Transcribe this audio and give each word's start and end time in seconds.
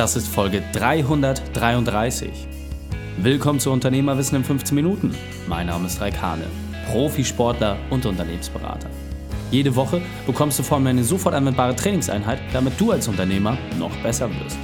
Das 0.00 0.16
ist 0.16 0.28
Folge 0.28 0.62
333. 0.72 2.30
Willkommen 3.18 3.60
zu 3.60 3.70
Unternehmerwissen 3.70 4.36
in 4.36 4.44
15 4.44 4.74
Minuten. 4.74 5.14
Mein 5.46 5.66
Name 5.66 5.88
ist 5.88 6.00
Raikane, 6.00 6.46
Profisportler 6.90 7.76
und 7.90 8.06
Unternehmensberater. 8.06 8.88
Jede 9.50 9.76
Woche 9.76 10.00
bekommst 10.26 10.58
du 10.58 10.62
von 10.62 10.82
mir 10.82 10.88
eine 10.88 11.04
sofort 11.04 11.34
anwendbare 11.34 11.76
Trainingseinheit, 11.76 12.38
damit 12.54 12.80
du 12.80 12.92
als 12.92 13.08
Unternehmer 13.08 13.58
noch 13.78 13.94
besser 14.02 14.30
wirst. 14.30 14.56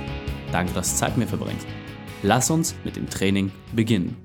Danke, 0.52 0.72
dass 0.72 0.92
du 0.92 0.96
Zeit 0.96 1.18
mit 1.18 1.30
mir 1.30 1.36
verbringst. 1.36 1.66
Lass 2.22 2.50
uns 2.50 2.74
mit 2.82 2.96
dem 2.96 3.10
Training 3.10 3.52
beginnen. 3.74 4.16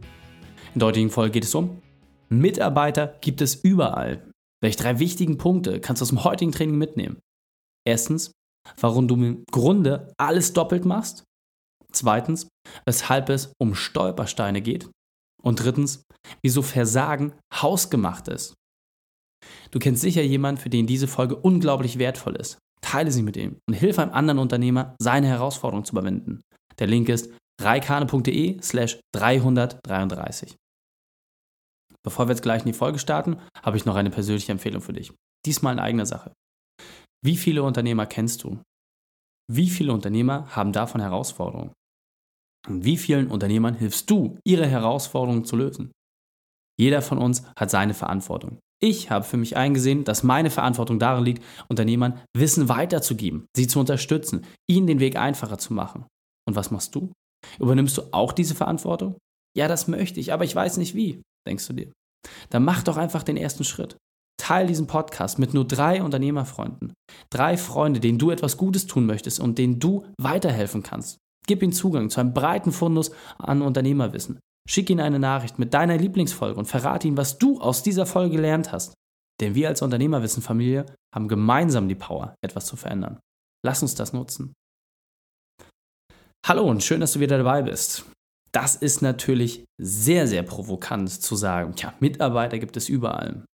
In 0.74 0.80
der 0.80 0.88
heutigen 0.88 1.10
Folge 1.10 1.32
geht 1.32 1.44
es 1.44 1.54
um 1.54 1.82
Mitarbeiter 2.30 3.18
gibt 3.20 3.42
es 3.42 3.56
überall. 3.56 4.32
Welche 4.62 4.78
drei 4.78 5.00
wichtigen 5.00 5.38
Punkte 5.38 5.82
kannst 5.82 6.00
du 6.00 6.04
aus 6.04 6.10
dem 6.10 6.24
heutigen 6.24 6.54
Training 6.54 6.78
mitnehmen? 6.78 7.18
Erstens, 7.86 8.32
warum 8.80 9.08
du 9.08 9.16
im 9.16 9.44
Grunde 9.52 10.14
alles 10.18 10.54
doppelt 10.54 10.86
machst. 10.86 11.24
Zweitens, 11.92 12.48
weshalb 12.86 13.30
es 13.30 13.54
um 13.60 13.76
Stolpersteine 13.76 14.62
geht. 14.62 14.90
Und 15.42 15.64
drittens, 15.64 16.04
wieso 16.42 16.62
Versagen 16.62 17.34
hausgemacht 17.54 18.28
ist. 18.28 18.54
Du 19.72 19.80
kennst 19.80 20.02
sicher 20.02 20.22
jemanden, 20.22 20.62
für 20.62 20.70
den 20.70 20.88
diese 20.88 21.08
Folge 21.08 21.36
unglaublich 21.36 21.98
wertvoll 21.98 22.36
ist. 22.36 22.60
Teile 22.82 23.12
sie 23.12 23.24
mit 23.24 23.38
ihm 23.38 23.58
und 23.68 23.74
hilf 23.74 24.00
einem 24.00 24.14
anderen 24.14 24.40
Unternehmer, 24.40 24.96
seine 25.00 25.28
Herausforderung 25.28 25.86
zu 25.86 25.94
überwinden. 25.94 26.42
Der 26.80 26.88
Link 26.88 27.10
ist 27.10 27.32
reikane.de 27.62 28.62
slash 28.62 29.00
333. 29.14 30.56
Bevor 32.04 32.28
wir 32.28 32.32
jetzt 32.32 32.42
gleich 32.42 32.62
in 32.62 32.72
die 32.72 32.78
Folge 32.78 32.98
starten, 32.98 33.38
habe 33.62 33.78
ich 33.78 33.86
noch 33.86 33.96
eine 33.96 34.10
persönliche 34.10 34.52
Empfehlung 34.52 34.82
für 34.82 34.94
dich. 34.94 35.14
Diesmal 35.46 35.74
in 35.74 35.80
eigener 35.80 36.06
Sache. 36.06 36.34
Wie 37.24 37.38
viele 37.38 37.64
Unternehmer 37.64 38.08
kennst 38.08 38.44
du? 38.44 38.60
Wie 39.52 39.70
viele 39.70 39.94
Unternehmer 39.94 40.48
haben 40.56 40.72
davon 40.72 41.02
Herausforderungen? 41.02 41.74
Und 42.68 42.84
wie 42.84 42.98
vielen 42.98 43.30
Unternehmern 43.30 43.76
hilfst 43.76 44.10
du, 44.10 44.38
ihre 44.44 44.68
Herausforderungen 44.68 45.46
zu 45.46 45.56
lösen? 45.56 45.92
Jeder 46.80 47.02
von 47.02 47.18
uns 47.18 47.44
hat 47.56 47.70
seine 47.70 47.94
Verantwortung. 47.94 48.60
Ich 48.82 49.12
habe 49.12 49.24
für 49.24 49.38
mich 49.38 49.56
eingesehen, 49.56 50.04
dass 50.04 50.24
meine 50.24 50.50
Verantwortung 50.50 50.98
darin 50.98 51.24
liegt, 51.24 51.44
Unternehmern 51.70 52.20
Wissen 52.36 52.70
weiterzugeben, 52.70 53.46
sie 53.56 53.68
zu 53.68 53.80
unterstützen, 53.80 54.46
ihnen 54.68 54.88
den 54.88 55.00
Weg 55.00 55.16
einfacher 55.16 55.60
zu 55.60 55.74
machen. 55.74 56.06
Und 56.48 56.56
was 56.56 56.72
machst 56.72 56.96
du? 56.96 57.12
Übernimmst 57.60 57.98
du 57.98 58.04
auch 58.12 58.34
diese 58.34 58.56
Verantwortung? 58.56 59.18
Ja, 59.56 59.68
das 59.68 59.88
möchte 59.88 60.20
ich, 60.20 60.34
aber 60.34 60.46
ich 60.46 60.56
weiß 60.56 60.78
nicht 60.78 60.96
wie, 60.96 61.22
denkst 61.48 61.68
du 61.68 61.74
dir. 61.74 61.92
Dann 62.50 62.64
mach 62.64 62.82
doch 62.82 62.98
einfach 62.98 63.22
den 63.22 63.38
ersten 63.38 63.64
Schritt. 63.64 63.98
Teil 64.42 64.66
diesen 64.66 64.88
Podcast 64.88 65.38
mit 65.38 65.54
nur 65.54 65.68
drei 65.68 66.02
Unternehmerfreunden. 66.02 66.94
Drei 67.30 67.58
Freunde, 67.58 68.00
denen 68.00 68.18
du 68.18 68.32
etwas 68.32 68.58
Gutes 68.58 68.88
tun 68.88 69.06
möchtest 69.06 69.40
und 69.40 69.60
denen 69.60 69.80
du 69.80 70.08
weiterhelfen 70.20 70.82
kannst. 70.82 71.20
Gib 71.46 71.62
ihnen 71.62 71.74
Zugang 71.74 72.10
zu 72.10 72.20
einem 72.20 72.34
breiten 72.34 72.72
Fundus 72.72 73.12
an 73.38 73.62
Unternehmerwissen. 73.62 74.40
Schick 74.68 74.90
ihnen 74.90 75.00
eine 75.00 75.20
Nachricht 75.20 75.60
mit 75.60 75.76
deiner 75.76 75.96
Lieblingsfolge 75.96 76.58
und 76.58 76.66
verrate 76.66 77.08
ihnen, 77.08 77.18
was 77.18 77.38
du 77.38 77.62
aus 77.62 77.84
dieser 77.84 78.08
Folge 78.08 78.38
gelernt 78.38 78.72
hast. 78.72 78.96
Denn 79.40 79.54
wir 79.54 79.68
als 79.68 79.84
Unternehmerwissenfamilie 79.84 80.88
haben 81.14 81.28
gemeinsam 81.28 81.88
die 81.88 81.94
Power, 81.94 82.34
etwas 82.44 82.66
zu 82.66 82.76
verändern. 82.76 83.20
Lass 83.64 83.84
uns 83.84 83.94
das 83.94 84.12
nutzen. 84.12 84.54
Hallo 86.48 86.64
und 86.64 86.84
schön, 86.84 87.00
dass 87.00 87.14
du 87.14 87.20
wieder 87.20 87.38
dabei 87.38 87.62
bist. 87.62 88.06
Das 88.52 88.76
ist 88.76 89.04
natürlich 89.04 89.66
sehr, 89.80 90.26
sehr 90.26 90.42
provokant 90.42 91.12
zu 91.12 91.36
sagen, 91.36 91.76
tja, 91.76 91.94
Mitarbeiter 92.00 92.58
gibt 92.58 92.76
es 92.76 92.90
überall. 92.90 93.46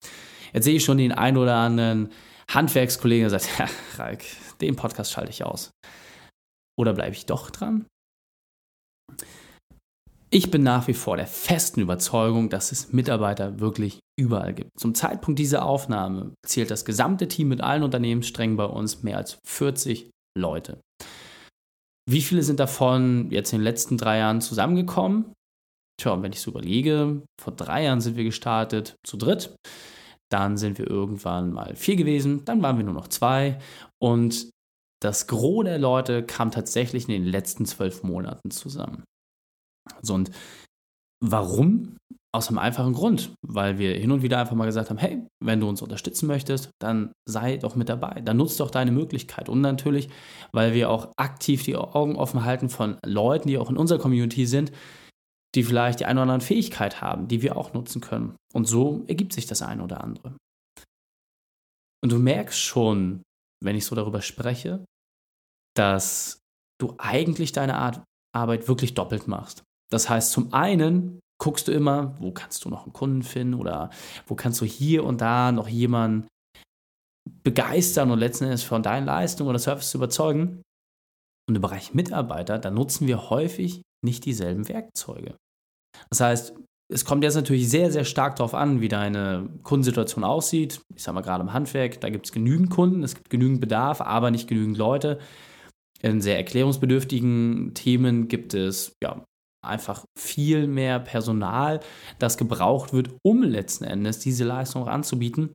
Jetzt 0.53 0.65
sehe 0.65 0.77
ich 0.77 0.85
schon 0.85 0.99
den 0.99 1.13
einen 1.13 1.37
oder 1.37 1.57
anderen 1.57 2.11
Handwerkskollegen, 2.51 3.29
der 3.29 3.39
sagt, 3.39 3.59
ja, 3.59 3.69
Ralk, 3.97 4.25
den 4.61 4.77
Podcast 4.77 5.13
schalte 5.13 5.31
ich 5.31 5.45
aus. 5.45 5.71
Oder 6.79 6.93
bleibe 6.93 7.15
ich 7.15 7.27
doch 7.27 7.51
dran? 7.51 7.87
Ich 10.31 10.51
bin 10.51 10.63
nach 10.63 10.89
wie 10.89 10.95
vor 10.95 11.17
der 11.17 11.27
festen 11.27 11.81
Überzeugung, 11.81 12.51
dass 12.51 12.73
es 12.73 12.93
Mitarbeiter 12.93 13.61
wirklich 13.61 14.01
überall 14.19 14.55
gibt. 14.55 14.71
Zum 14.79 14.95
Zeitpunkt 14.95 15.39
dieser 15.39 15.65
Aufnahme 15.65 16.35
zählt 16.45 16.71
das 16.71 16.85
gesamte 16.85 17.29
Team 17.29 17.49
mit 17.49 17.61
allen 17.61 17.85
Unternehmenssträngen 17.85 18.57
bei 18.57 18.65
uns 18.65 19.03
mehr 19.03 19.17
als 19.17 19.39
40 19.47 20.11
Leute. 20.37 20.81
Wie 22.09 22.23
viele 22.23 22.43
sind 22.43 22.61
davon 22.61 23.31
jetzt 23.31 23.53
in 23.53 23.61
den 23.61 23.65
letzten 23.65 23.99
drei 23.99 24.19
Jahren 24.19 24.41
zusammengekommen? 24.41 25.33
Tja, 25.99 26.21
wenn 26.21 26.33
ich 26.33 26.41
so 26.41 26.51
überlege, 26.51 27.23
vor 27.41 27.55
drei 27.55 27.85
Jahren 27.85 28.01
sind 28.01 28.17
wir 28.17 28.25
gestartet 28.25 28.97
zu 29.07 29.17
dritt. 29.17 29.55
Dann 30.31 30.57
sind 30.57 30.79
wir 30.79 30.89
irgendwann 30.89 31.53
mal 31.53 31.77
vier 31.77 31.97
gewesen, 31.97 32.45
dann 32.45 32.63
waren 32.63 32.77
wir 32.79 32.85
nur 32.85 32.95
noch 32.95 33.09
zwei. 33.09 33.59
Und 34.03 34.51
das 35.01 35.27
Gros 35.27 35.65
der 35.65 35.79
Leute 35.79 36.25
kam 36.25 36.51
tatsächlich 36.51 37.09
in 37.09 37.13
den 37.13 37.25
letzten 37.25 37.67
zwölf 37.67 38.03
Monaten 38.03 38.51
zusammen. 38.51 39.05
So, 40.03 40.15
und 40.15 40.31
warum? 41.23 41.97
Aus 42.35 42.49
einem 42.49 42.59
einfachen 42.59 42.93
Grund, 42.93 43.33
weil 43.47 43.79
wir 43.79 43.95
hin 43.95 44.13
und 44.13 44.21
wieder 44.21 44.39
einfach 44.39 44.57
mal 44.57 44.67
gesagt 44.67 44.91
haben, 44.91 44.99
hey, 44.99 45.27
wenn 45.43 45.61
du 45.61 45.69
uns 45.69 45.81
unterstützen 45.81 46.27
möchtest, 46.27 46.69
dann 46.83 47.13
sei 47.27 47.57
doch 47.57 47.77
mit 47.77 47.89
dabei, 47.89 48.21
dann 48.21 48.37
nutzt 48.37 48.61
doch 48.61 48.71
deine 48.71 48.93
Möglichkeit. 48.93 49.49
Und 49.49 49.63
natürlich, 49.63 50.11
weil 50.53 50.75
wir 50.75 50.91
auch 50.91 51.13
aktiv 51.17 51.63
die 51.63 51.77
Augen 51.77 52.17
offen 52.17 52.45
halten 52.45 52.69
von 52.69 52.99
Leuten, 53.07 53.49
die 53.49 53.57
auch 53.57 53.71
in 53.71 53.79
unserer 53.79 53.99
Community 53.99 54.45
sind, 54.45 54.71
die 55.57 55.65
vielleicht 55.65 56.01
die 56.01 56.05
eine 56.05 56.23
oder 56.23 56.33
andere 56.33 56.47
Fähigkeit 56.47 57.01
haben, 57.01 57.29
die 57.29 57.43
wir 57.43 57.57
auch 57.57 57.73
nutzen 57.73 58.01
können. 58.01 58.37
Und 58.53 58.67
so 58.67 59.05
ergibt 59.09 59.33
sich 59.33 59.47
das 59.47 59.63
eine 59.63 59.83
oder 59.83 60.05
andere. 60.05 60.37
Und 62.05 62.13
du 62.13 62.19
merkst 62.19 62.61
schon, 62.61 63.23
wenn 63.65 63.75
ich 63.75 63.87
so 63.87 63.97
darüber 63.97 64.23
spreche, 64.23 64.85
dass 65.75 66.39
du 66.79 66.95
eigentlich 66.99 67.53
deine 67.53 67.77
Art 67.77 68.05
Arbeit 68.35 68.69
wirklich 68.69 68.95
doppelt 68.95 69.27
machst. 69.29 69.63
Das 69.91 70.09
heißt, 70.09 70.31
zum 70.31 70.53
einen 70.53 71.21
guckst 71.43 71.69
du 71.69 71.73
immer, 71.73 72.15
wo 72.21 72.33
kannst 72.33 72.65
du 72.65 72.69
noch 72.69 72.85
einen 72.85 72.93
Kunden 72.93 73.23
finden 73.23 73.55
oder 73.55 73.91
wo 74.27 74.35
kannst 74.35 74.61
du 74.61 74.67
hier 74.67 75.05
und 75.05 75.21
da 75.21 75.53
noch 75.53 75.69
jemanden 75.69 76.29
begeistern 77.43 78.11
und 78.11 78.19
letzten 78.19 78.45
Endes 78.45 78.63
von 78.63 78.83
deinen 78.83 79.07
Leistungen 79.07 79.49
oder 79.51 79.59
Service 79.59 79.95
überzeugen. 79.95 80.63
Und 81.49 81.55
im 81.55 81.63
Bereich 81.63 81.95
Mitarbeiter, 81.95 82.59
da 82.59 82.71
nutzen 82.71 83.07
wir 83.07 83.31
häufig 83.31 83.83
nicht 84.05 84.25
dieselben 84.25 84.69
Werkzeuge. 84.69 85.37
Das 86.11 86.21
heißt, 86.21 86.55
es 86.89 87.05
kommt 87.05 87.25
jetzt 87.25 87.35
natürlich 87.35 87.69
sehr, 87.69 87.91
sehr 87.91 88.05
stark 88.05 88.37
darauf 88.37 88.55
an, 88.55 88.81
wie 88.81 88.89
deine 88.89 89.49
Kundensituation 89.63 90.23
aussieht. 90.23 90.81
Ich 90.95 91.03
sage 91.03 91.17
mal 91.17 91.23
gerade 91.23 91.43
im 91.43 91.53
Handwerk, 91.53 92.01
da 92.01 92.11
gibt 92.11 92.27
es 92.27 92.33
genügend 92.33 92.71
Kunden, 92.71 93.03
es 93.03 93.15
gibt 93.15 93.29
genügend 93.29 93.61
Bedarf, 93.61 94.01
aber 94.01 94.31
nicht 94.31 94.49
genügend 94.49 94.79
Leute. 94.79 95.19
In 96.01 96.21
sehr 96.21 96.37
erklärungsbedürftigen 96.37 97.75
Themen 97.75 98.29
gibt 98.29 98.55
es 98.55 98.93
ja, 99.03 99.25
einfach 99.67 100.05
viel 100.17 100.67
mehr 100.69 101.01
Personal, 101.01 101.81
das 102.19 102.39
gebraucht 102.39 102.93
wird, 102.93 103.11
um 103.23 103.43
letzten 103.43 103.85
Endes 103.85 104.21
diese 104.21 104.45
Leistung 104.45 104.89
anzubieten. 104.89 105.53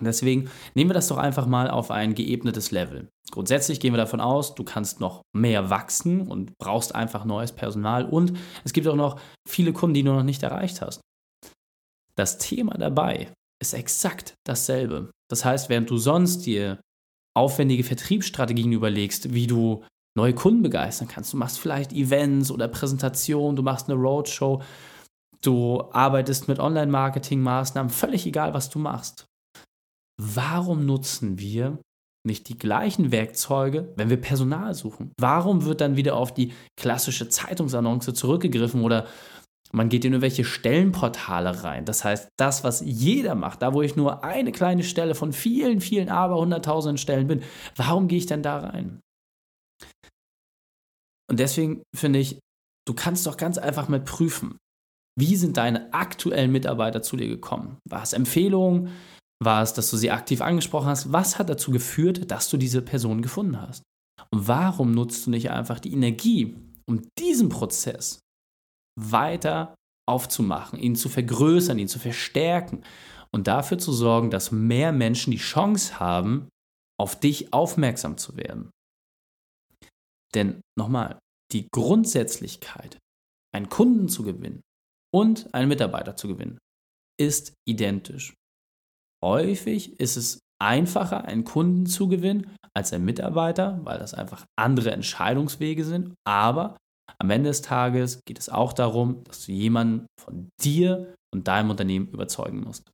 Deswegen 0.00 0.50
nehmen 0.74 0.90
wir 0.90 0.94
das 0.94 1.08
doch 1.08 1.18
einfach 1.18 1.46
mal 1.46 1.68
auf 1.68 1.90
ein 1.90 2.14
geebnetes 2.14 2.70
Level. 2.70 3.08
Grundsätzlich 3.34 3.80
gehen 3.80 3.92
wir 3.92 3.98
davon 3.98 4.20
aus, 4.20 4.54
du 4.54 4.62
kannst 4.62 5.00
noch 5.00 5.22
mehr 5.36 5.68
wachsen 5.68 6.28
und 6.28 6.56
brauchst 6.56 6.94
einfach 6.94 7.24
neues 7.24 7.50
Personal 7.50 8.04
und 8.04 8.38
es 8.62 8.72
gibt 8.72 8.86
auch 8.86 8.94
noch 8.94 9.20
viele 9.48 9.72
Kunden, 9.72 9.94
die 9.94 10.04
du 10.04 10.12
noch 10.12 10.22
nicht 10.22 10.44
erreicht 10.44 10.80
hast. 10.80 11.00
Das 12.14 12.38
Thema 12.38 12.78
dabei 12.78 13.32
ist 13.60 13.74
exakt 13.74 14.34
dasselbe. 14.46 15.10
Das 15.28 15.44
heißt, 15.44 15.68
während 15.68 15.90
du 15.90 15.96
sonst 15.96 16.46
dir 16.46 16.78
aufwendige 17.36 17.82
Vertriebsstrategien 17.82 18.70
überlegst, 18.70 19.34
wie 19.34 19.48
du 19.48 19.82
neue 20.16 20.36
Kunden 20.36 20.62
begeistern 20.62 21.08
kannst. 21.08 21.32
Du 21.32 21.36
machst 21.36 21.58
vielleicht 21.58 21.92
Events 21.92 22.52
oder 22.52 22.68
Präsentationen, 22.68 23.56
du 23.56 23.64
machst 23.64 23.90
eine 23.90 23.98
Roadshow, 24.00 24.62
du 25.42 25.90
arbeitest 25.90 26.46
mit 26.46 26.60
Online-Marketing-Maßnahmen, 26.60 27.90
völlig 27.90 28.26
egal, 28.26 28.54
was 28.54 28.70
du 28.70 28.78
machst. 28.78 29.26
Warum 30.22 30.86
nutzen 30.86 31.40
wir 31.40 31.80
nicht 32.26 32.48
die 32.48 32.58
gleichen 32.58 33.12
Werkzeuge, 33.12 33.92
wenn 33.96 34.10
wir 34.10 34.16
Personal 34.16 34.74
suchen? 34.74 35.12
Warum 35.20 35.64
wird 35.64 35.80
dann 35.80 35.96
wieder 35.96 36.16
auf 36.16 36.32
die 36.32 36.52
klassische 36.76 37.28
Zeitungsannonce 37.28 38.14
zurückgegriffen 38.14 38.82
oder 38.82 39.06
man 39.74 39.88
geht 39.88 40.04
in 40.04 40.12
irgendwelche 40.12 40.44
Stellenportale 40.44 41.64
rein. 41.64 41.84
Das 41.84 42.04
heißt, 42.04 42.28
das, 42.38 42.62
was 42.62 42.80
jeder 42.80 43.34
macht, 43.34 43.60
da 43.60 43.74
wo 43.74 43.82
ich 43.82 43.96
nur 43.96 44.22
eine 44.22 44.52
kleine 44.52 44.84
Stelle 44.84 45.16
von 45.16 45.32
vielen, 45.32 45.80
vielen, 45.80 46.08
aber 46.08 46.36
hunderttausenden 46.36 46.96
Stellen 46.96 47.26
bin, 47.26 47.42
warum 47.74 48.06
gehe 48.06 48.18
ich 48.18 48.26
denn 48.26 48.44
da 48.44 48.58
rein? 48.58 49.00
Und 51.28 51.40
deswegen 51.40 51.82
finde 51.94 52.20
ich, 52.20 52.38
du 52.86 52.94
kannst 52.94 53.26
doch 53.26 53.36
ganz 53.36 53.58
einfach 53.58 53.88
mal 53.88 54.00
prüfen, 54.00 54.58
wie 55.18 55.36
sind 55.36 55.56
deine 55.56 55.92
aktuellen 55.92 56.52
Mitarbeiter 56.52 57.02
zu 57.02 57.16
dir 57.16 57.28
gekommen? 57.28 57.78
War 57.88 58.02
es 58.02 58.12
Empfehlungen? 58.12 58.90
War 59.42 59.62
es, 59.62 59.74
dass 59.74 59.90
du 59.90 59.96
sie 59.96 60.10
aktiv 60.10 60.40
angesprochen 60.40 60.88
hast? 60.88 61.12
Was 61.12 61.38
hat 61.38 61.48
dazu 61.48 61.70
geführt, 61.70 62.30
dass 62.30 62.48
du 62.48 62.56
diese 62.56 62.82
Person 62.82 63.22
gefunden 63.22 63.60
hast? 63.60 63.82
Und 64.30 64.48
warum 64.48 64.92
nutzt 64.92 65.26
du 65.26 65.30
nicht 65.30 65.50
einfach 65.50 65.80
die 65.80 65.92
Energie, 65.92 66.56
um 66.86 67.02
diesen 67.18 67.48
Prozess 67.48 68.20
weiter 69.00 69.74
aufzumachen, 70.08 70.78
ihn 70.78 70.96
zu 70.96 71.08
vergrößern, 71.08 71.78
ihn 71.78 71.88
zu 71.88 71.98
verstärken 71.98 72.82
und 73.32 73.46
dafür 73.46 73.78
zu 73.78 73.92
sorgen, 73.92 74.30
dass 74.30 74.52
mehr 74.52 74.92
Menschen 74.92 75.30
die 75.30 75.38
Chance 75.38 75.98
haben, 75.98 76.48
auf 77.00 77.18
dich 77.18 77.52
aufmerksam 77.52 78.16
zu 78.18 78.36
werden? 78.36 78.70
Denn 80.34 80.60
nochmal, 80.78 81.18
die 81.52 81.68
Grundsätzlichkeit, 81.72 82.98
einen 83.54 83.68
Kunden 83.68 84.08
zu 84.08 84.24
gewinnen 84.24 84.60
und 85.14 85.52
einen 85.54 85.68
Mitarbeiter 85.68 86.16
zu 86.16 86.28
gewinnen, 86.28 86.58
ist 87.20 87.54
identisch. 87.68 88.34
Häufig 89.24 89.98
ist 89.98 90.18
es 90.18 90.40
einfacher, 90.62 91.24
einen 91.24 91.44
Kunden 91.44 91.86
zu 91.86 92.08
gewinnen 92.08 92.54
als 92.76 92.92
einen 92.92 93.06
Mitarbeiter, 93.06 93.80
weil 93.82 93.98
das 93.98 94.12
einfach 94.12 94.44
andere 94.54 94.90
Entscheidungswege 94.90 95.82
sind. 95.82 96.14
Aber 96.28 96.76
am 97.18 97.30
Ende 97.30 97.48
des 97.48 97.62
Tages 97.62 98.20
geht 98.26 98.38
es 98.38 98.50
auch 98.50 98.74
darum, 98.74 99.24
dass 99.24 99.46
du 99.46 99.52
jemanden 99.52 100.04
von 100.20 100.50
dir 100.62 101.14
und 101.34 101.48
deinem 101.48 101.70
Unternehmen 101.70 102.08
überzeugen 102.08 102.60
musst. 102.60 102.90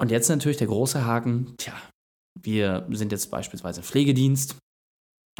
Und 0.00 0.10
jetzt 0.10 0.28
natürlich 0.28 0.56
der 0.56 0.66
große 0.66 1.04
Haken, 1.04 1.54
tja, 1.56 1.74
wir 2.36 2.88
sind 2.90 3.12
jetzt 3.12 3.30
beispielsweise 3.30 3.84
Pflegedienst 3.84 4.56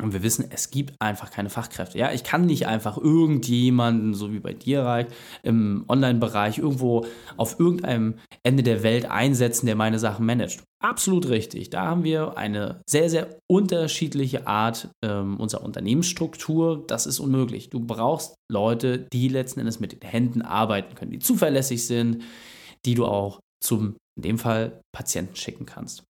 und 0.01 0.15
wir 0.15 0.23
wissen, 0.23 0.47
es 0.51 0.71
gibt 0.71 0.95
einfach 1.01 1.31
keine 1.31 1.51
Fachkräfte. 1.51 1.99
Ja, 1.99 2.13
ich 2.13 2.25
kann 2.25 2.47
nicht 2.47 2.67
einfach 2.67 2.97
irgendjemanden, 2.97 4.15
so 4.15 4.33
wie 4.33 4.41
bei 4.41 4.55
dir, 4.55 4.83
Reik, 4.83 5.09
im 5.43 5.85
Online-Bereich 5.87 6.59
irgendwo 6.59 7.05
auf 7.37 7.61
irgendeinem 7.61 8.15
Ende 8.43 8.63
der 8.63 8.83
Welt 8.83 9.11
einsetzen, 9.11 9.67
der 9.67 9.77
meine 9.77 9.99
Sachen 9.99 10.25
managt. 10.25 10.63
Absolut 10.83 11.29
richtig. 11.29 11.69
Da 11.69 11.83
haben 11.83 12.05
wir 12.05 12.39
eine 12.39 12.81
sehr, 12.89 13.11
sehr 13.11 13.39
unterschiedliche 13.51 14.47
Art 14.47 14.89
ähm, 15.05 15.39
unserer 15.39 15.63
Unternehmensstruktur. 15.63 16.85
Das 16.87 17.05
ist 17.05 17.21
unmöglich. 17.21 17.69
Du 17.69 17.79
brauchst 17.79 18.35
Leute, 18.51 19.07
die 19.13 19.29
letzten 19.29 19.61
Endes 19.61 19.79
mit 19.79 19.93
den 19.93 20.09
Händen 20.09 20.41
arbeiten 20.41 20.95
können, 20.95 21.11
die 21.11 21.19
zuverlässig 21.19 21.87
sind, 21.87 22.23
die 22.87 22.95
du 22.95 23.05
auch 23.05 23.41
zum, 23.63 23.97
in 24.17 24.23
dem 24.23 24.39
Fall, 24.39 24.81
Patienten 24.91 25.37
schicken 25.37 25.67
kannst. 25.67 26.03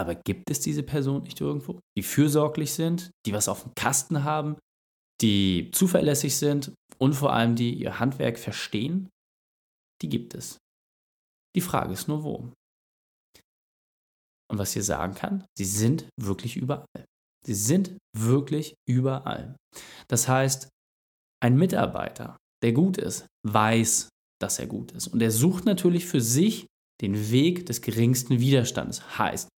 Aber 0.00 0.14
gibt 0.14 0.50
es 0.50 0.60
diese 0.60 0.82
Person 0.82 1.24
nicht 1.24 1.42
irgendwo, 1.42 1.78
die 1.94 2.02
fürsorglich 2.02 2.72
sind, 2.72 3.10
die 3.26 3.34
was 3.34 3.48
auf 3.48 3.64
dem 3.64 3.74
Kasten 3.74 4.24
haben, 4.24 4.56
die 5.20 5.70
zuverlässig 5.72 6.38
sind 6.38 6.72
und 6.96 7.12
vor 7.12 7.34
allem 7.34 7.54
die 7.54 7.74
ihr 7.74 8.00
Handwerk 8.00 8.38
verstehen? 8.38 9.10
Die 10.00 10.08
gibt 10.08 10.34
es. 10.34 10.56
Die 11.54 11.60
Frage 11.60 11.92
ist 11.92 12.08
nur 12.08 12.24
wo. 12.24 12.50
Und 14.50 14.56
was 14.56 14.74
ich 14.74 14.86
sagen 14.86 15.14
kann, 15.14 15.44
sie 15.58 15.66
sind 15.66 16.08
wirklich 16.18 16.56
überall. 16.56 17.04
Sie 17.44 17.54
sind 17.54 17.98
wirklich 18.16 18.74
überall. 18.88 19.56
Das 20.08 20.28
heißt, 20.28 20.70
ein 21.42 21.58
Mitarbeiter, 21.58 22.38
der 22.62 22.72
gut 22.72 22.96
ist, 22.96 23.26
weiß, 23.46 24.08
dass 24.40 24.58
er 24.58 24.66
gut 24.66 24.92
ist. 24.92 25.08
Und 25.08 25.20
er 25.20 25.30
sucht 25.30 25.66
natürlich 25.66 26.06
für 26.06 26.22
sich 26.22 26.66
den 27.02 27.30
Weg 27.30 27.66
des 27.66 27.82
geringsten 27.82 28.40
Widerstandes. 28.40 29.18
Heißt, 29.18 29.50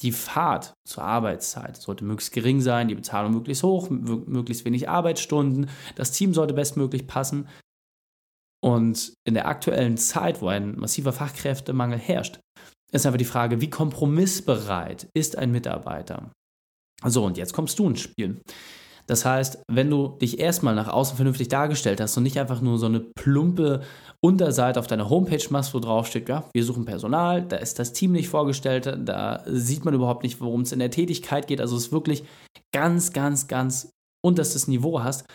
die 0.00 0.12
Fahrt 0.12 0.74
zur 0.84 1.04
Arbeitszeit 1.04 1.76
sollte 1.76 2.04
möglichst 2.04 2.32
gering 2.32 2.60
sein, 2.60 2.88
die 2.88 2.94
Bezahlung 2.94 3.32
möglichst 3.32 3.62
hoch, 3.62 3.90
möglichst 3.90 4.64
wenig 4.64 4.88
Arbeitsstunden, 4.88 5.68
das 5.94 6.12
Team 6.12 6.34
sollte 6.34 6.54
bestmöglich 6.54 7.06
passen. 7.06 7.48
Und 8.62 9.14
in 9.24 9.34
der 9.34 9.46
aktuellen 9.46 9.96
Zeit, 9.96 10.40
wo 10.40 10.48
ein 10.48 10.78
massiver 10.78 11.12
Fachkräftemangel 11.12 11.98
herrscht, 11.98 12.40
ist 12.92 13.06
einfach 13.06 13.18
die 13.18 13.24
Frage, 13.24 13.60
wie 13.60 13.70
kompromissbereit 13.70 15.08
ist 15.14 15.36
ein 15.36 15.50
Mitarbeiter? 15.50 16.32
So, 17.04 17.24
und 17.24 17.36
jetzt 17.36 17.52
kommst 17.52 17.78
du 17.78 17.88
ins 17.88 18.00
Spiel. 18.00 18.40
Das 19.06 19.24
heißt, 19.24 19.62
wenn 19.70 19.90
du 19.90 20.08
dich 20.20 20.38
erstmal 20.38 20.74
nach 20.74 20.88
außen 20.88 21.16
vernünftig 21.16 21.48
dargestellt 21.48 22.00
hast 22.00 22.16
und 22.16 22.22
nicht 22.22 22.38
einfach 22.38 22.60
nur 22.60 22.78
so 22.78 22.86
eine 22.86 23.00
plumpe 23.00 23.82
Unterseite 24.22 24.80
auf 24.80 24.86
deiner 24.86 25.10
Homepage 25.10 25.44
machst, 25.50 25.74
wo 25.74 25.80
drauf 25.80 26.06
steht, 26.06 26.28
ja, 26.28 26.48
wir 26.54 26.64
suchen 26.64 26.86
Personal, 26.86 27.42
da 27.42 27.56
ist 27.56 27.78
das 27.78 27.92
Team 27.92 28.12
nicht 28.12 28.28
vorgestellt, 28.28 28.98
da 29.04 29.44
sieht 29.46 29.84
man 29.84 29.92
überhaupt 29.92 30.22
nicht, 30.22 30.40
worum 30.40 30.62
es 30.62 30.72
in 30.72 30.78
der 30.78 30.90
Tätigkeit 30.90 31.46
geht. 31.46 31.60
Also 31.60 31.76
es 31.76 31.86
ist 31.86 31.92
wirklich 31.92 32.24
ganz, 32.74 33.12
ganz, 33.12 33.46
ganz 33.46 33.90
unterstes 34.24 34.68
Niveau 34.68 35.02
hast, 35.02 35.26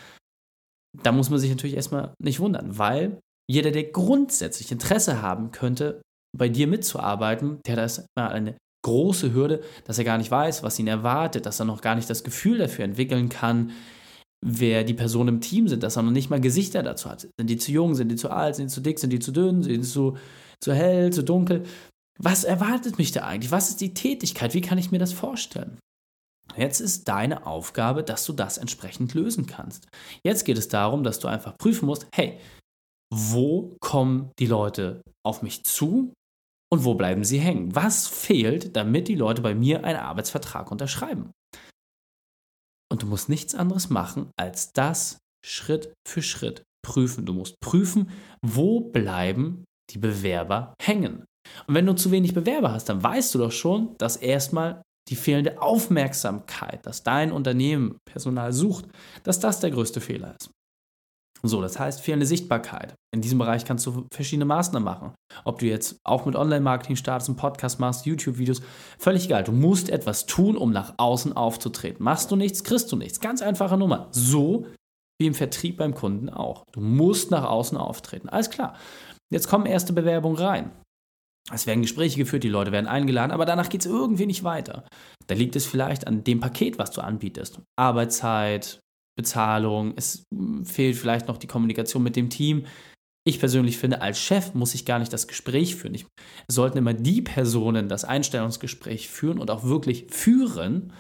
da 1.04 1.12
muss 1.12 1.30
man 1.30 1.40
sich 1.40 1.52
natürlich 1.52 1.76
erstmal 1.76 2.14
nicht 2.20 2.40
wundern, 2.40 2.78
weil 2.78 3.20
jeder, 3.50 3.72
der 3.72 3.84
grundsätzlich 3.84 4.72
Interesse 4.72 5.22
haben 5.22 5.52
könnte, 5.52 6.02
bei 6.38 6.50
dir 6.50 6.68
mitzuarbeiten, 6.68 7.60
der 7.66 7.74
hat 7.74 7.80
erstmal 7.80 8.30
eine 8.30 8.58
große 8.84 9.34
Hürde, 9.34 9.62
dass 9.86 9.98
er 9.98 10.06
gar 10.06 10.18
nicht 10.18 10.32
weiß, 10.32 10.64
was 10.64 10.80
ihn 10.80 10.88
erwartet, 10.88 11.46
dass 11.46 11.60
er 11.60 11.66
noch 11.66 11.82
gar 11.82 11.96
nicht 11.96 12.10
das 12.10 12.24
Gefühl 12.24 12.58
dafür 12.58 12.86
entwickeln 12.86 13.30
kann, 13.30 13.72
wer 14.46 14.84
die 14.84 14.94
Personen 14.94 15.36
im 15.36 15.42
Team 15.42 15.68
sind, 15.68 15.84
dass 15.84 15.98
er 15.98 16.04
noch 16.04 16.12
nicht 16.12 16.30
mal 16.30 16.40
Gesichter 16.40 16.82
dazu 16.82 17.10
hat. 17.10 17.22
Sind 17.22 17.50
die 17.50 17.58
zu 17.58 17.72
jung, 17.72 17.96
sind 17.96 18.10
die 18.10 18.16
zu 18.16 18.30
alt, 18.30 18.56
sind 18.56 18.70
die 18.70 18.74
zu 18.74 18.82
dick, 18.82 19.00
sind 19.00 19.12
die 19.12 19.20
zu 19.20 19.32
dünn, 19.32 19.64
sind 19.64 19.74
die 19.74 19.82
zu, 19.82 20.18
zu 20.64 20.74
hell, 20.74 21.12
zu 21.12 21.24
dunkel? 21.24 21.64
Was 22.22 22.44
erwartet 22.44 22.98
mich 22.98 23.12
da 23.12 23.24
eigentlich? 23.26 23.52
Was 23.52 23.70
ist 23.70 23.82
die 23.82 23.94
Tätigkeit? 23.94 24.54
Wie 24.54 24.62
kann 24.62 24.78
ich 24.78 24.92
mir 24.92 25.00
das 25.00 25.14
vorstellen? 25.14 25.78
Jetzt 26.58 26.80
ist 26.80 27.08
deine 27.08 27.46
Aufgabe, 27.46 28.04
dass 28.04 28.26
du 28.26 28.34
das 28.34 28.58
entsprechend 28.58 29.14
lösen 29.14 29.46
kannst. 29.46 29.88
Jetzt 30.26 30.46
geht 30.46 30.58
es 30.58 30.68
darum, 30.68 31.04
dass 31.04 31.20
du 31.20 31.28
einfach 31.28 31.58
prüfen 31.58 31.86
musst, 31.86 32.08
hey, 32.14 32.40
wo 33.14 33.76
kommen 33.80 34.32
die 34.40 34.46
Leute 34.46 35.02
auf 35.26 35.42
mich 35.42 35.64
zu 35.64 36.14
und 36.72 36.86
wo 36.86 36.96
bleiben 36.96 37.24
sie 37.24 37.40
hängen? 37.40 37.76
Was 37.76 38.08
fehlt, 38.08 38.76
damit 38.76 39.08
die 39.08 39.16
Leute 39.16 39.42
bei 39.42 39.56
mir 39.56 39.84
einen 39.84 40.00
Arbeitsvertrag 40.00 40.72
unterschreiben? 40.72 41.32
Und 42.92 43.04
du 43.04 43.08
musst 43.08 43.30
nichts 43.30 43.56
anderes 43.56 43.90
machen, 43.90 44.32
als 44.38 44.72
das 44.74 45.20
Schritt 45.46 45.94
für 46.08 46.22
Schritt 46.22 46.64
prüfen. 46.86 47.26
Du 47.26 47.34
musst 47.34 47.60
prüfen, 47.60 48.10
wo 48.42 48.82
bleiben 48.82 49.64
die 49.92 50.00
Bewerber 50.00 50.74
hängen. 50.82 51.26
Und 51.68 51.76
wenn 51.76 51.86
du 51.86 51.94
zu 51.96 52.12
wenig 52.12 52.34
Bewerber 52.34 52.72
hast, 52.72 52.90
dann 52.90 53.04
weißt 53.04 53.34
du 53.34 53.40
doch 53.40 53.52
schon, 53.52 53.96
dass 53.98 54.18
erstmal 54.18 54.82
die 55.10 55.16
fehlende 55.16 55.62
Aufmerksamkeit, 55.62 56.86
dass 56.86 57.04
dein 57.04 57.32
Unternehmen 57.32 57.98
Personal 58.06 58.54
sucht, 58.54 58.86
dass 59.24 59.40
das 59.40 59.60
der 59.60 59.72
größte 59.72 60.02
Fehler 60.02 60.36
ist. 60.40 60.52
So, 61.42 61.62
das 61.62 61.80
heißt 61.80 62.02
fehlende 62.02 62.26
Sichtbarkeit. 62.26 62.96
In 63.14 63.22
diesem 63.22 63.40
Bereich 63.40 63.66
kannst 63.66 63.86
du 63.86 64.06
verschiedene 64.14 64.46
Maßnahmen 64.46 64.84
machen. 64.84 65.14
Ob 65.46 65.60
du 65.60 65.66
jetzt 65.66 65.98
auch 66.04 66.26
mit 66.26 66.36
Online-Marketing 66.36 66.96
startest, 66.96 67.30
einen 67.30 67.38
Podcast 67.38 67.80
machst, 67.80 68.06
YouTube-Videos, 68.06 68.62
völlig 68.98 69.26
egal. 69.26 69.44
Du 69.44 69.52
musst 69.52 69.90
etwas 69.90 70.26
tun, 70.26 70.58
um 70.58 70.72
nach 70.72 70.96
außen 70.98 71.34
aufzutreten. 71.34 72.04
Machst 72.04 72.30
du 72.32 72.36
nichts, 72.36 72.64
kriegst 72.64 72.92
du 72.92 72.98
nichts. 72.98 73.20
Ganz 73.20 73.42
einfache 73.42 73.78
Nummer. 73.78 74.10
So 74.12 74.66
wie 75.20 75.28
im 75.28 75.34
Vertrieb 75.34 75.78
beim 75.78 75.94
Kunden 75.94 76.30
auch. 76.30 76.64
Du 76.72 76.82
musst 76.82 77.32
nach 77.32 77.44
außen 77.44 77.78
auftreten. 77.78 78.30
Alles 78.30 78.50
klar. 78.50 78.76
Jetzt 79.32 79.48
kommen 79.48 79.66
erste 79.66 79.94
Bewerbungen 79.94 80.38
rein. 80.38 80.72
Es 81.52 81.68
werden 81.68 81.82
Gespräche 81.82 82.18
geführt, 82.18 82.44
die 82.44 82.50
Leute 82.50 82.72
werden 82.72 82.88
eingeladen, 82.88 83.32
aber 83.32 83.46
danach 83.46 83.70
geht 83.70 83.82
es 83.82 83.88
irgendwie 83.88 84.28
nicht 84.28 84.44
weiter. 84.44 84.86
Da 85.28 85.36
liegt 85.36 85.56
es 85.56 85.66
vielleicht 85.66 86.06
an 86.06 86.24
dem 86.24 86.40
Paket, 86.40 86.78
was 86.78 86.92
du 86.92 87.02
anbietest. 87.02 87.60
Arbeitszeit, 87.76 88.80
Bezahlung, 89.20 89.94
es 89.98 90.24
fehlt 90.64 90.96
vielleicht 90.96 91.28
noch 91.28 91.38
die 91.38 91.48
Kommunikation 91.48 92.02
mit 92.02 92.16
dem 92.16 92.30
Team. 92.30 92.66
Ich 93.28 93.40
persönlich 93.40 93.78
finde, 93.78 94.02
als 94.02 94.18
Chef 94.18 94.54
muss 94.54 94.74
ich 94.74 94.86
gar 94.86 94.98
nicht 94.98 95.12
das 95.12 95.28
Gespräch 95.28 95.76
führen. 95.76 95.94
Ich, 95.94 96.06
es 96.48 96.56
sollten 96.56 96.78
immer 96.78 96.94
die 96.94 97.22
Personen 97.22 97.90
das 97.90 98.06
Einstellungsgespräch 98.06 99.10
führen 99.10 99.40
und 99.40 99.52
auch 99.52 99.66
wirklich 99.66 100.08
führen, 100.10 100.94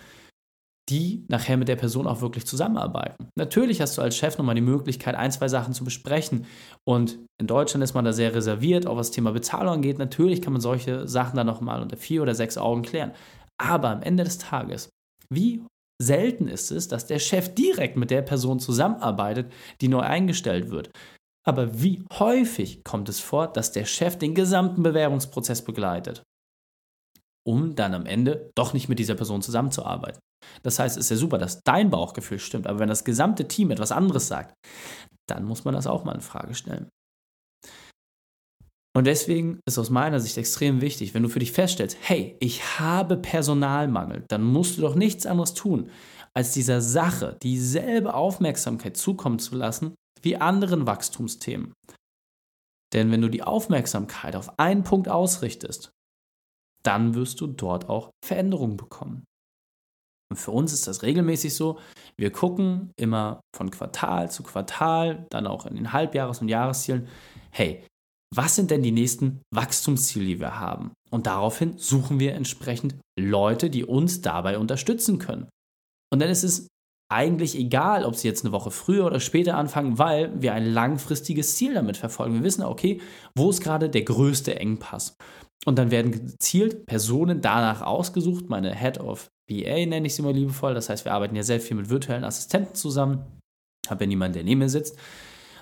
die 0.89 1.23
nachher 1.29 1.55
mit 1.55 1.69
der 1.69 1.77
Person 1.77 2.07
auch 2.07 2.19
wirklich 2.19 2.45
zusammenarbeiten. 2.45 3.29
Natürlich 3.37 3.79
hast 3.79 3.97
du 3.97 4.01
als 4.01 4.17
Chef 4.17 4.37
nochmal 4.37 4.55
die 4.55 4.61
Möglichkeit, 4.61 5.15
ein, 5.15 5.31
zwei 5.31 5.47
Sachen 5.47 5.73
zu 5.73 5.85
besprechen. 5.85 6.45
Und 6.83 7.19
in 7.39 7.47
Deutschland 7.47 7.83
ist 7.83 7.93
man 7.93 8.03
da 8.03 8.11
sehr 8.11 8.35
reserviert, 8.35 8.85
auch 8.85 8.97
was 8.97 9.07
das 9.07 9.15
Thema 9.15 9.31
Bezahlung 9.31 9.75
angeht. 9.75 9.97
Natürlich 9.97 10.41
kann 10.41 10.51
man 10.51 10.61
solche 10.61 11.07
Sachen 11.07 11.37
dann 11.37 11.47
nochmal 11.47 11.81
unter 11.81 11.95
vier 11.95 12.21
oder 12.21 12.35
sechs 12.35 12.57
Augen 12.57 12.81
klären. 12.81 13.13
Aber 13.57 13.89
am 13.89 14.01
Ende 14.01 14.25
des 14.25 14.39
Tages, 14.39 14.89
wie 15.29 15.61
selten 16.01 16.47
ist 16.47 16.71
es, 16.71 16.87
dass 16.87 17.05
der 17.05 17.19
Chef 17.19 17.53
direkt 17.53 17.97
mit 17.97 18.11
der 18.11 18.21
Person 18.21 18.59
zusammenarbeitet, 18.59 19.51
die 19.81 19.87
neu 19.87 20.01
eingestellt 20.01 20.69
wird. 20.69 20.89
Aber 21.45 21.81
wie 21.81 22.05
häufig 22.13 22.83
kommt 22.83 23.09
es 23.09 23.19
vor, 23.19 23.47
dass 23.47 23.71
der 23.71 23.85
Chef 23.85 24.17
den 24.17 24.35
gesamten 24.35 24.83
Bewerbungsprozess 24.83 25.63
begleitet, 25.63 26.23
um 27.45 27.75
dann 27.75 27.93
am 27.93 28.05
Ende 28.05 28.51
doch 28.55 28.73
nicht 28.73 28.89
mit 28.89 28.99
dieser 28.99 29.15
Person 29.15 29.41
zusammenzuarbeiten? 29.41 30.19
Das 30.63 30.79
heißt, 30.79 30.97
es 30.97 31.05
ist 31.05 31.09
ja 31.11 31.17
super, 31.17 31.37
dass 31.37 31.61
dein 31.63 31.89
Bauchgefühl 31.89 32.39
stimmt, 32.39 32.67
aber 32.67 32.79
wenn 32.79 32.89
das 32.89 33.03
gesamte 33.03 33.47
Team 33.47 33.71
etwas 33.71 33.91
anderes 33.91 34.27
sagt, 34.27 34.53
dann 35.27 35.45
muss 35.45 35.65
man 35.65 35.73
das 35.73 35.87
auch 35.87 36.03
mal 36.05 36.15
in 36.15 36.21
Frage 36.21 36.53
stellen. 36.55 36.89
Und 38.95 39.05
deswegen 39.05 39.59
ist 39.67 39.77
aus 39.77 39.89
meiner 39.89 40.19
Sicht 40.19 40.37
extrem 40.37 40.81
wichtig, 40.81 41.13
wenn 41.13 41.23
du 41.23 41.29
für 41.29 41.39
dich 41.39 41.51
feststellst, 41.51 41.97
hey, 42.01 42.35
ich 42.39 42.79
habe 42.79 43.17
Personalmangel, 43.17 44.25
dann 44.27 44.43
musst 44.43 44.77
du 44.77 44.81
doch 44.81 44.95
nichts 44.95 45.25
anderes 45.25 45.53
tun, 45.53 45.91
als 46.33 46.53
dieser 46.53 46.81
Sache 46.81 47.37
dieselbe 47.43 48.13
Aufmerksamkeit 48.13 48.97
zukommen 48.97 49.39
zu 49.39 49.55
lassen 49.55 49.95
wie 50.21 50.37
anderen 50.37 50.87
Wachstumsthemen. 50.87 51.73
Denn 52.93 53.11
wenn 53.11 53.21
du 53.21 53.29
die 53.29 53.43
Aufmerksamkeit 53.43 54.35
auf 54.35 54.57
einen 54.57 54.83
Punkt 54.83 55.07
ausrichtest, 55.07 55.91
dann 56.83 57.13
wirst 57.13 57.39
du 57.41 57.47
dort 57.47 57.89
auch 57.89 58.09
Veränderungen 58.25 58.77
bekommen. 58.77 59.25
Und 60.31 60.37
für 60.37 60.51
uns 60.51 60.73
ist 60.73 60.87
das 60.87 61.03
regelmäßig 61.03 61.55
so. 61.55 61.79
Wir 62.17 62.31
gucken 62.31 62.91
immer 62.99 63.41
von 63.55 63.71
Quartal 63.71 64.31
zu 64.31 64.43
Quartal, 64.43 65.25
dann 65.29 65.47
auch 65.47 65.65
in 65.65 65.75
den 65.75 65.91
Halbjahres- 65.91 66.41
und 66.41 66.49
Jahreszielen, 66.49 67.07
hey, 67.51 67.83
was 68.35 68.55
sind 68.55 68.71
denn 68.71 68.83
die 68.83 68.91
nächsten 68.91 69.41
Wachstumsziele, 69.53 70.25
die 70.25 70.39
wir 70.39 70.59
haben? 70.59 70.91
Und 71.09 71.25
daraufhin 71.25 71.77
suchen 71.77 72.19
wir 72.19 72.35
entsprechend 72.35 72.95
Leute, 73.19 73.69
die 73.69 73.83
uns 73.83 74.21
dabei 74.21 74.57
unterstützen 74.57 75.17
können. 75.17 75.49
Und 76.11 76.21
dann 76.21 76.29
ist 76.29 76.43
es 76.43 76.67
eigentlich 77.11 77.57
egal, 77.57 78.05
ob 78.05 78.15
sie 78.15 78.27
jetzt 78.27 78.45
eine 78.45 78.51
Woche 78.51 78.69
früher 78.69 79.05
oder 79.05 79.19
später 79.19 79.57
anfangen, 79.57 79.97
weil 79.97 80.41
wir 80.41 80.53
ein 80.53 80.65
langfristiges 80.65 81.55
Ziel 81.55 81.73
damit 81.73 81.97
verfolgen. 81.97 82.35
Wir 82.35 82.43
wissen, 82.43 82.63
okay, 82.63 83.01
wo 83.35 83.49
ist 83.49 83.61
gerade 83.61 83.89
der 83.89 84.03
größte 84.03 84.59
Engpass? 84.59 85.15
Und 85.65 85.77
dann 85.77 85.91
werden 85.91 86.11
gezielt 86.11 86.85
Personen 86.85 87.41
danach 87.41 87.81
ausgesucht. 87.81 88.47
Meine 88.47 88.75
Head 88.75 88.99
of 88.99 89.27
BA 89.49 89.85
nenne 89.85 90.07
ich 90.07 90.15
sie 90.15 90.21
mal 90.21 90.33
liebevoll. 90.33 90.73
Das 90.73 90.89
heißt, 90.89 91.03
wir 91.03 91.13
arbeiten 91.13 91.35
ja 91.35 91.43
sehr 91.43 91.59
viel 91.59 91.75
mit 91.75 91.89
virtuellen 91.89 92.23
Assistenten 92.23 92.75
zusammen. 92.75 93.25
Habe 93.89 94.03
ja 94.03 94.07
niemanden, 94.07 94.35
der 94.35 94.43
neben 94.43 94.59
mir 94.59 94.69
sitzt. 94.69 94.97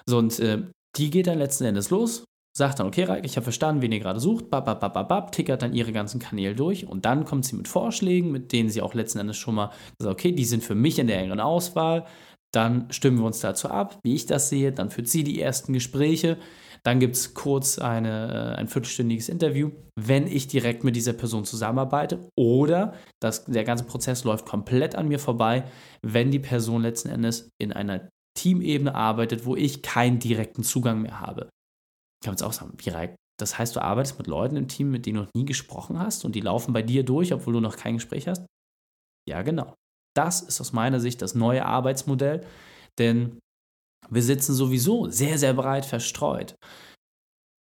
So, 0.05 0.17
und 0.17 0.37
äh, 0.39 0.63
die 0.97 1.09
geht 1.09 1.27
dann 1.27 1.39
letzten 1.39 1.63
Endes 1.65 1.89
los, 1.89 2.25
sagt 2.57 2.79
dann, 2.79 2.87
okay, 2.87 3.03
Reik, 3.03 3.23
ich 3.23 3.35
habe 3.35 3.43
verstanden, 3.43 3.83
wen 3.83 3.91
ihr 3.91 3.99
gerade 3.99 4.19
sucht, 4.19 4.49
bab, 4.49 4.65
bab, 4.65 4.79
bab, 4.79 5.07
bab, 5.07 5.31
tickert 5.31 5.61
dann 5.61 5.75
ihre 5.75 5.91
ganzen 5.91 6.19
Kanäle 6.19 6.55
durch 6.55 6.87
und 6.87 7.05
dann 7.05 7.23
kommt 7.23 7.45
sie 7.45 7.55
mit 7.55 7.67
Vorschlägen, 7.67 8.31
mit 8.31 8.51
denen 8.51 8.69
sie 8.69 8.81
auch 8.81 8.95
letzten 8.95 9.19
Endes 9.19 9.37
schon 9.37 9.53
mal 9.53 9.69
sagt, 9.99 10.11
okay, 10.11 10.31
die 10.31 10.43
sind 10.43 10.63
für 10.63 10.73
mich 10.73 10.97
in 10.97 11.05
der 11.05 11.19
engeren 11.19 11.39
Auswahl. 11.39 12.05
Dann 12.51 12.87
stimmen 12.89 13.19
wir 13.19 13.25
uns 13.25 13.41
dazu 13.41 13.69
ab, 13.69 13.99
wie 14.03 14.15
ich 14.15 14.25
das 14.25 14.49
sehe. 14.49 14.71
Dann 14.71 14.89
führt 14.89 15.07
sie 15.07 15.23
die 15.23 15.39
ersten 15.39 15.71
Gespräche. 15.71 16.37
Dann 16.81 16.99
gibt 16.99 17.15
es 17.15 17.35
kurz 17.35 17.77
eine, 17.77 18.55
äh, 18.55 18.59
ein 18.59 18.67
viertelstündiges 18.67 19.29
Interview, 19.29 19.69
wenn 19.95 20.25
ich 20.25 20.47
direkt 20.47 20.83
mit 20.83 20.95
dieser 20.95 21.13
Person 21.13 21.45
zusammenarbeite. 21.45 22.27
Oder 22.35 22.93
das, 23.19 23.45
der 23.45 23.65
ganze 23.65 23.83
Prozess 23.83 24.23
läuft 24.23 24.47
komplett 24.47 24.95
an 24.95 25.09
mir 25.09 25.19
vorbei, 25.19 25.65
wenn 26.01 26.31
die 26.31 26.39
Person 26.39 26.81
letzten 26.81 27.09
Endes 27.09 27.51
in 27.61 27.71
einer 27.71 28.09
Teamebene 28.35 28.95
arbeitet, 28.95 29.45
wo 29.45 29.55
ich 29.55 29.83
keinen 29.83 30.17
direkten 30.17 30.63
Zugang 30.63 31.03
mehr 31.03 31.19
habe. 31.19 31.49
Ich 32.19 32.25
kann 32.25 32.33
jetzt 32.33 32.43
auch 32.43 32.53
sagen, 32.53 32.73
wie 32.77 32.91
das 33.39 33.57
heißt, 33.59 33.75
du 33.75 33.81
arbeitest 33.81 34.17
mit 34.17 34.27
Leuten 34.27 34.55
im 34.55 34.67
Team, 34.67 34.89
mit 34.89 35.05
denen 35.05 35.17
du 35.17 35.23
noch 35.23 35.33
nie 35.35 35.45
gesprochen 35.45 35.99
hast 35.99 36.25
und 36.25 36.33
die 36.33 36.41
laufen 36.41 36.73
bei 36.73 36.81
dir 36.81 37.03
durch, 37.03 37.33
obwohl 37.33 37.53
du 37.53 37.59
noch 37.59 37.77
kein 37.77 37.95
Gespräch 37.95 38.27
hast? 38.27 38.45
Ja, 39.29 39.43
genau. 39.43 39.75
Das 40.15 40.41
ist 40.41 40.59
aus 40.59 40.73
meiner 40.73 40.99
Sicht 40.99 41.21
das 41.21 41.35
neue 41.35 41.63
Arbeitsmodell, 41.63 42.45
denn 42.97 43.37
wir 44.09 44.23
sitzen 44.23 44.53
sowieso 44.55 45.09
sehr, 45.09 45.37
sehr 45.37 45.53
breit 45.53 45.85
verstreut. 45.85 46.55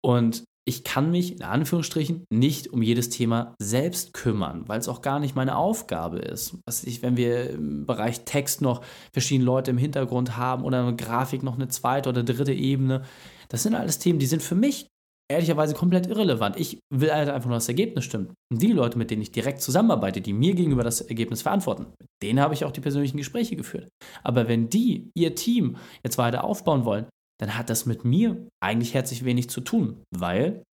Und 0.04 0.44
ich 0.66 0.82
kann 0.82 1.10
mich 1.10 1.36
in 1.36 1.42
Anführungsstrichen 1.42 2.26
nicht 2.30 2.68
um 2.68 2.80
jedes 2.80 3.10
Thema 3.10 3.54
selbst 3.58 4.14
kümmern, 4.14 4.64
weil 4.66 4.80
es 4.80 4.88
auch 4.88 5.02
gar 5.02 5.20
nicht 5.20 5.34
meine 5.36 5.56
Aufgabe 5.56 6.18
ist. 6.18 6.56
Was 6.66 6.84
ich, 6.84 7.02
wenn 7.02 7.16
wir 7.16 7.50
im 7.50 7.86
Bereich 7.86 8.24
Text 8.24 8.62
noch 8.62 8.82
verschiedene 9.12 9.44
Leute 9.44 9.70
im 9.70 9.78
Hintergrund 9.78 10.36
haben 10.36 10.64
oder 10.64 10.80
eine 10.80 10.96
Grafik 10.96 11.42
noch 11.42 11.56
eine 11.56 11.68
zweite 11.68 12.08
oder 12.08 12.22
dritte 12.22 12.52
Ebene, 12.52 13.02
das 13.48 13.62
sind 13.62 13.74
alles 13.74 13.98
Themen, 13.98 14.18
die 14.18 14.26
sind 14.26 14.42
für 14.42 14.54
mich 14.54 14.86
ehrlicherweise 15.30 15.74
komplett 15.74 16.06
irrelevant. 16.06 16.58
Ich 16.58 16.78
will 16.90 17.12
halt 17.12 17.28
einfach 17.28 17.48
nur 17.48 17.56
das 17.56 17.68
Ergebnis 17.68 18.04
stimmen. 18.04 18.32
Und 18.52 18.62
die 18.62 18.72
Leute, 18.72 18.98
mit 18.98 19.10
denen 19.10 19.22
ich 19.22 19.32
direkt 19.32 19.60
zusammenarbeite, 19.60 20.20
die 20.20 20.32
mir 20.32 20.54
gegenüber 20.54 20.82
das 20.82 21.00
Ergebnis 21.00 21.42
verantworten, 21.42 21.86
mit 21.98 22.08
denen 22.22 22.40
habe 22.40 22.54
ich 22.54 22.64
auch 22.64 22.72
die 22.72 22.80
persönlichen 22.80 23.16
Gespräche 23.16 23.56
geführt. 23.56 23.88
Aber 24.22 24.48
wenn 24.48 24.68
die 24.68 25.10
ihr 25.14 25.34
Team 25.34 25.76
jetzt 26.02 26.18
weiter 26.18 26.44
aufbauen 26.44 26.84
wollen, 26.84 27.06
dann 27.44 27.58
hat 27.58 27.68
das 27.68 27.84
mit 27.84 28.06
mir 28.06 28.48
eigentlich 28.62 28.94
herzlich 28.94 29.22
wenig 29.22 29.50
zu 29.50 29.60
tun, 29.60 30.02
weil 30.10 30.64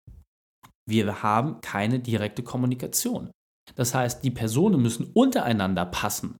wir 0.89 1.21
haben 1.21 1.59
keine 1.59 1.99
direkte 1.99 2.43
Kommunikation. 2.43 3.29
Das 3.75 3.93
heißt, 3.93 4.23
die 4.23 4.31
Personen 4.31 4.81
müssen 4.81 5.11
untereinander 5.13 5.85
passen, 5.85 6.37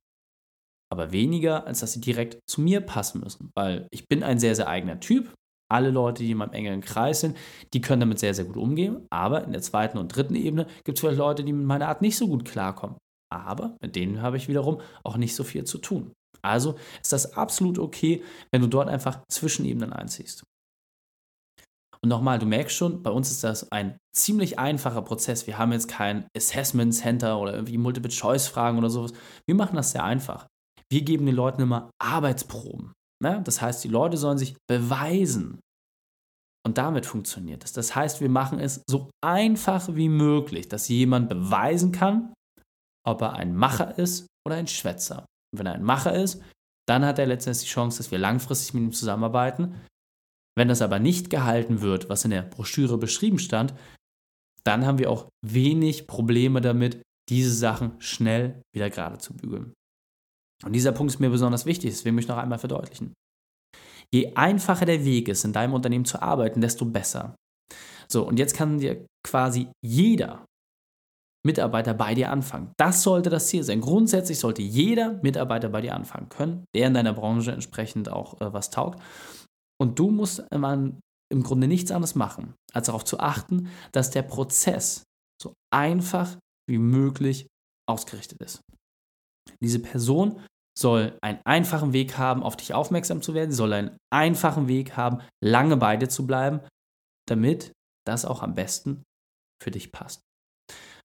aber 0.90 1.12
weniger, 1.12 1.66
als 1.66 1.80
dass 1.80 1.92
sie 1.92 2.00
direkt 2.00 2.38
zu 2.48 2.62
mir 2.62 2.80
passen 2.80 3.20
müssen, 3.20 3.50
weil 3.54 3.86
ich 3.90 4.08
bin 4.08 4.22
ein 4.22 4.38
sehr, 4.38 4.54
sehr 4.54 4.68
eigener 4.68 5.00
Typ. 5.00 5.34
Alle 5.70 5.90
Leute, 5.90 6.22
die 6.22 6.30
in 6.30 6.38
meinem 6.38 6.54
engeren 6.54 6.80
Kreis 6.80 7.20
sind, 7.20 7.36
die 7.74 7.82
können 7.82 8.00
damit 8.00 8.18
sehr, 8.18 8.32
sehr 8.32 8.46
gut 8.46 8.56
umgehen. 8.56 9.06
Aber 9.10 9.44
in 9.44 9.52
der 9.52 9.60
zweiten 9.60 9.98
und 9.98 10.16
dritten 10.16 10.34
Ebene 10.34 10.66
gibt 10.84 10.96
es 10.96 11.00
vielleicht 11.00 11.18
Leute, 11.18 11.44
die 11.44 11.52
mit 11.52 11.66
meiner 11.66 11.88
Art 11.88 12.00
nicht 12.00 12.16
so 12.16 12.26
gut 12.26 12.46
klarkommen. 12.46 12.96
Aber 13.30 13.76
mit 13.82 13.96
denen 13.96 14.22
habe 14.22 14.38
ich 14.38 14.48
wiederum 14.48 14.80
auch 15.04 15.18
nicht 15.18 15.34
so 15.34 15.44
viel 15.44 15.64
zu 15.64 15.76
tun. 15.76 16.12
Also 16.44 16.76
ist 17.00 17.12
das 17.12 17.34
absolut 17.36 17.78
okay, 17.78 18.22
wenn 18.50 18.62
du 18.62 18.68
dort 18.68 18.88
einfach 18.88 19.22
Zwischenebenen 19.30 19.92
einziehst. 19.92 20.44
Und 22.04 22.08
nochmal, 22.08 22.40
du 22.40 22.46
merkst 22.46 22.76
schon, 22.76 23.02
bei 23.02 23.10
uns 23.10 23.30
ist 23.30 23.44
das 23.44 23.70
ein 23.70 23.96
ziemlich 24.12 24.58
einfacher 24.58 25.02
Prozess. 25.02 25.46
Wir 25.46 25.56
haben 25.58 25.70
jetzt 25.70 25.86
kein 25.86 26.26
Assessment 26.36 26.94
Center 26.94 27.38
oder 27.38 27.54
irgendwie 27.54 27.78
Multiple-Choice-Fragen 27.78 28.76
oder 28.76 28.90
sowas. 28.90 29.12
Wir 29.46 29.54
machen 29.54 29.76
das 29.76 29.92
sehr 29.92 30.02
einfach. 30.02 30.48
Wir 30.90 31.02
geben 31.02 31.26
den 31.26 31.36
Leuten 31.36 31.62
immer 31.62 31.90
Arbeitsproben. 32.02 32.92
Ne? 33.22 33.40
Das 33.44 33.62
heißt, 33.62 33.84
die 33.84 33.88
Leute 33.88 34.16
sollen 34.16 34.36
sich 34.36 34.56
beweisen. 34.68 35.60
Und 36.66 36.78
damit 36.78 37.06
funktioniert 37.06 37.64
es. 37.64 37.72
Das 37.72 37.94
heißt, 37.94 38.20
wir 38.20 38.28
machen 38.28 38.58
es 38.58 38.82
so 38.88 39.10
einfach 39.24 39.94
wie 39.94 40.08
möglich, 40.08 40.68
dass 40.68 40.88
jemand 40.88 41.28
beweisen 41.28 41.92
kann, 41.92 42.34
ob 43.06 43.20
er 43.22 43.34
ein 43.34 43.54
Macher 43.54 43.96
ist 43.98 44.26
oder 44.46 44.56
ein 44.56 44.66
Schwätzer. 44.66 45.24
Wenn 45.54 45.66
er 45.66 45.74
ein 45.74 45.82
Macher 45.82 46.14
ist, 46.14 46.42
dann 46.88 47.04
hat 47.04 47.18
er 47.18 47.26
letztendlich 47.26 47.64
die 47.68 47.72
Chance, 47.72 47.98
dass 47.98 48.10
wir 48.10 48.18
langfristig 48.18 48.74
mit 48.74 48.82
ihm 48.82 48.92
zusammenarbeiten. 48.92 49.74
Wenn 50.56 50.68
das 50.68 50.82
aber 50.82 50.98
nicht 50.98 51.30
gehalten 51.30 51.80
wird, 51.80 52.08
was 52.08 52.24
in 52.24 52.30
der 52.30 52.42
Broschüre 52.42 52.98
beschrieben 52.98 53.38
stand, 53.38 53.74
dann 54.64 54.86
haben 54.86 54.98
wir 54.98 55.10
auch 55.10 55.28
wenig 55.44 56.06
Probleme 56.06 56.60
damit, 56.60 57.02
diese 57.28 57.54
Sachen 57.54 58.00
schnell 58.00 58.62
wieder 58.74 58.90
gerade 58.90 59.18
zu 59.18 59.34
bügeln. 59.34 59.72
Und 60.64 60.72
dieser 60.72 60.92
Punkt 60.92 61.12
ist 61.12 61.20
mir 61.20 61.30
besonders 61.30 61.66
wichtig, 61.66 61.90
deswegen 61.90 62.14
möchte 62.14 62.30
ich 62.32 62.36
noch 62.36 62.42
einmal 62.42 62.58
verdeutlichen. 62.58 63.14
Je 64.12 64.34
einfacher 64.34 64.84
der 64.84 65.04
Weg 65.04 65.28
ist, 65.28 65.44
in 65.44 65.52
deinem 65.52 65.74
Unternehmen 65.74 66.04
zu 66.04 66.20
arbeiten, 66.20 66.60
desto 66.60 66.84
besser. 66.84 67.34
So, 68.08 68.26
und 68.26 68.38
jetzt 68.38 68.54
kann 68.54 68.78
dir 68.78 69.06
quasi 69.26 69.68
jeder 69.82 70.44
Mitarbeiter 71.44 71.94
bei 71.94 72.14
dir 72.14 72.30
anfangen. 72.30 72.72
Das 72.76 73.02
sollte 73.02 73.30
das 73.30 73.48
Ziel 73.48 73.64
sein. 73.64 73.80
Grundsätzlich 73.80 74.38
sollte 74.38 74.62
jeder 74.62 75.20
Mitarbeiter 75.22 75.68
bei 75.68 75.80
dir 75.80 75.94
anfangen 75.94 76.28
können, 76.28 76.64
der 76.74 76.86
in 76.86 76.94
deiner 76.94 77.12
Branche 77.12 77.52
entsprechend 77.52 78.08
auch 78.08 78.40
äh, 78.40 78.52
was 78.52 78.70
taugt. 78.70 79.00
Und 79.80 79.98
du 79.98 80.10
musst 80.10 80.44
man 80.54 81.00
im 81.32 81.42
Grunde 81.42 81.66
nichts 81.66 81.90
anderes 81.90 82.14
machen, 82.14 82.54
als 82.72 82.86
darauf 82.86 83.04
zu 83.04 83.18
achten, 83.18 83.68
dass 83.90 84.10
der 84.10 84.22
Prozess 84.22 85.02
so 85.40 85.54
einfach 85.72 86.36
wie 86.68 86.78
möglich 86.78 87.48
ausgerichtet 87.88 88.38
ist. 88.40 88.60
Diese 89.60 89.80
Person 89.80 90.40
soll 90.78 91.18
einen 91.22 91.40
einfachen 91.44 91.92
Weg 91.92 92.16
haben, 92.16 92.42
auf 92.42 92.56
dich 92.56 92.74
aufmerksam 92.74 93.22
zu 93.22 93.34
werden. 93.34 93.50
Sie 93.50 93.56
soll 93.56 93.72
einen 93.72 93.96
einfachen 94.12 94.68
Weg 94.68 94.96
haben, 94.96 95.20
lange 95.42 95.76
bei 95.76 95.96
dir 95.96 96.08
zu 96.08 96.26
bleiben, 96.26 96.60
damit 97.28 97.72
das 98.06 98.24
auch 98.24 98.42
am 98.42 98.54
besten 98.54 99.02
für 99.62 99.70
dich 99.70 99.90
passt. 99.92 100.20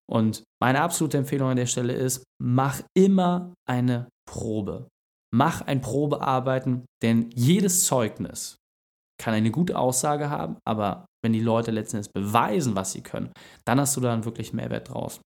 Und 0.09 0.43
meine 0.61 0.81
absolute 0.81 1.17
Empfehlung 1.17 1.49
an 1.49 1.57
der 1.57 1.65
Stelle 1.65 1.93
ist, 1.93 2.23
mach 2.41 2.81
immer 2.95 3.53
eine 3.67 4.09
Probe. 4.25 4.87
Mach 5.33 5.61
ein 5.61 5.81
Probearbeiten, 5.81 6.85
denn 7.01 7.29
jedes 7.35 7.83
Zeugnis 7.85 8.57
kann 9.19 9.33
eine 9.33 9.51
gute 9.51 9.77
Aussage 9.77 10.29
haben, 10.29 10.57
aber 10.65 11.05
wenn 11.23 11.33
die 11.33 11.41
Leute 11.41 11.71
letztendlich 11.71 12.13
beweisen, 12.13 12.75
was 12.75 12.93
sie 12.93 13.01
können, 13.01 13.33
dann 13.65 13.79
hast 13.79 13.97
du 13.97 14.01
da 14.01 14.13
einen 14.13 14.25
wirklich 14.25 14.53
Mehrwert 14.53 14.89
draus. 14.89 15.19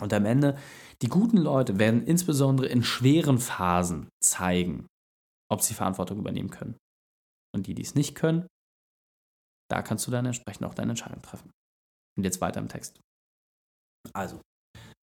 Und 0.00 0.12
am 0.12 0.26
Ende, 0.26 0.58
die 1.02 1.08
guten 1.08 1.38
Leute 1.38 1.78
werden 1.78 2.04
insbesondere 2.04 2.66
in 2.66 2.82
schweren 2.82 3.38
Phasen 3.38 4.08
zeigen, 4.22 4.86
ob 5.50 5.62
sie 5.62 5.74
Verantwortung 5.74 6.18
übernehmen 6.18 6.50
können. 6.50 6.76
Und 7.54 7.66
die, 7.66 7.74
die 7.74 7.82
es 7.82 7.94
nicht 7.94 8.14
können, 8.14 8.46
da 9.70 9.82
kannst 9.82 10.06
du 10.06 10.10
dann 10.10 10.26
entsprechend 10.26 10.66
auch 10.66 10.74
deine 10.74 10.90
Entscheidung 10.90 11.22
treffen. 11.22 11.50
Und 12.16 12.24
jetzt 12.24 12.40
weiter 12.40 12.60
im 12.60 12.68
Text. 12.68 13.00
Also, 14.12 14.40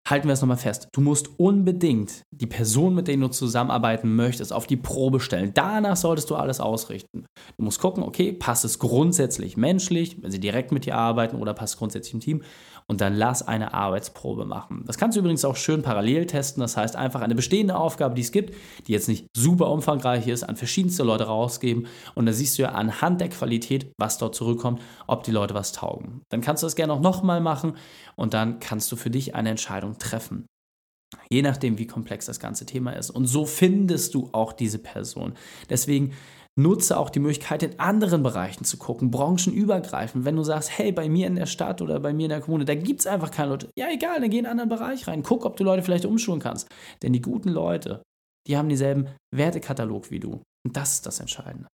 halten 0.08 0.28
wir 0.28 0.32
es 0.32 0.40
nochmal 0.40 0.56
fest. 0.56 0.88
Du 0.92 1.00
musst 1.00 1.38
unbedingt 1.38 2.22
die 2.30 2.46
Person, 2.46 2.94
mit 2.94 3.08
der 3.08 3.16
du 3.16 3.28
zusammenarbeiten 3.28 4.14
möchtest, 4.14 4.52
auf 4.52 4.66
die 4.66 4.76
Probe 4.76 5.20
stellen. 5.20 5.52
Danach 5.54 5.96
solltest 5.96 6.30
du 6.30 6.36
alles 6.36 6.60
ausrichten. 6.60 7.26
Du 7.56 7.64
musst 7.64 7.80
gucken, 7.80 8.02
okay, 8.02 8.32
passt 8.32 8.64
es 8.64 8.78
grundsätzlich 8.78 9.56
menschlich, 9.56 10.22
wenn 10.22 10.30
sie 10.30 10.40
direkt 10.40 10.72
mit 10.72 10.86
dir 10.86 10.96
arbeiten 10.96 11.36
oder 11.36 11.54
passt 11.54 11.74
es 11.74 11.78
grundsätzlich 11.78 12.14
im 12.14 12.20
Team 12.20 12.42
und 12.90 13.00
dann 13.00 13.14
lass 13.14 13.46
eine 13.46 13.72
Arbeitsprobe 13.72 14.44
machen. 14.44 14.82
Das 14.84 14.98
kannst 14.98 15.16
du 15.16 15.20
übrigens 15.20 15.44
auch 15.44 15.54
schön 15.54 15.82
parallel 15.82 16.26
testen. 16.26 16.60
Das 16.60 16.76
heißt, 16.76 16.96
einfach 16.96 17.20
eine 17.20 17.36
bestehende 17.36 17.76
Aufgabe, 17.76 18.16
die 18.16 18.22
es 18.22 18.32
gibt, 18.32 18.56
die 18.88 18.92
jetzt 18.92 19.06
nicht 19.06 19.28
super 19.36 19.70
umfangreich 19.70 20.26
ist, 20.26 20.42
an 20.42 20.56
verschiedenste 20.56 21.04
Leute 21.04 21.28
rausgeben. 21.28 21.86
Und 22.16 22.26
da 22.26 22.32
siehst 22.32 22.58
du 22.58 22.62
ja 22.62 22.70
anhand 22.70 23.20
der 23.20 23.28
Qualität, 23.28 23.92
was 23.96 24.18
dort 24.18 24.34
zurückkommt, 24.34 24.80
ob 25.06 25.22
die 25.22 25.30
Leute 25.30 25.54
was 25.54 25.70
taugen. 25.70 26.22
Dann 26.30 26.40
kannst 26.40 26.64
du 26.64 26.66
das 26.66 26.74
gerne 26.74 26.92
auch 26.92 27.00
nochmal 27.00 27.40
machen 27.40 27.74
und 28.16 28.34
dann 28.34 28.58
kannst 28.58 28.90
du 28.90 28.96
für 28.96 29.10
dich 29.10 29.36
eine 29.36 29.50
Entscheidung 29.50 29.89
treffen. 29.98 30.46
Je 31.28 31.42
nachdem, 31.42 31.78
wie 31.78 31.86
komplex 31.86 32.26
das 32.26 32.38
ganze 32.38 32.66
Thema 32.66 32.92
ist. 32.92 33.10
Und 33.10 33.26
so 33.26 33.44
findest 33.44 34.14
du 34.14 34.28
auch 34.32 34.52
diese 34.52 34.78
Person. 34.78 35.34
Deswegen 35.68 36.12
nutze 36.58 36.98
auch 36.98 37.10
die 37.10 37.20
Möglichkeit, 37.20 37.62
in 37.62 37.78
anderen 37.78 38.22
Bereichen 38.22 38.64
zu 38.64 38.76
gucken, 38.76 39.10
branchenübergreifend. 39.10 40.24
Wenn 40.24 40.36
du 40.36 40.44
sagst, 40.44 40.76
hey, 40.76 40.92
bei 40.92 41.08
mir 41.08 41.26
in 41.26 41.36
der 41.36 41.46
Stadt 41.46 41.82
oder 41.82 41.98
bei 42.00 42.12
mir 42.12 42.24
in 42.24 42.30
der 42.30 42.40
Kommune, 42.40 42.64
da 42.64 42.74
gibt 42.74 43.00
es 43.00 43.06
einfach 43.06 43.30
keine 43.30 43.50
Leute. 43.50 43.70
Ja, 43.76 43.88
egal, 43.90 44.20
dann 44.20 44.30
geh 44.30 44.38
in 44.38 44.46
einen 44.46 44.60
anderen 44.60 44.80
Bereich 44.80 45.06
rein. 45.06 45.22
Guck, 45.22 45.44
ob 45.44 45.56
du 45.56 45.64
Leute 45.64 45.82
vielleicht 45.82 46.04
umschulen 46.04 46.40
kannst. 46.40 46.68
Denn 47.02 47.12
die 47.12 47.22
guten 47.22 47.48
Leute, 47.48 48.02
die 48.46 48.56
haben 48.56 48.68
dieselben 48.68 49.08
Wertekatalog 49.34 50.10
wie 50.10 50.20
du. 50.20 50.42
Und 50.66 50.76
das 50.76 50.94
ist 50.94 51.06
das 51.06 51.20
Entscheidende. 51.20 51.68